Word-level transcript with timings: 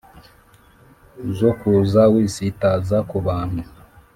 zo 1.37 1.51
kuza 1.59 2.01
wisitaza 2.13 2.97
kubantu 3.09 3.61